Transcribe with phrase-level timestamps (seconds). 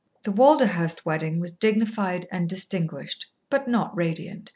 [0.23, 4.49] The Walderhurst wedding was dignified and distinguished, but not radiant.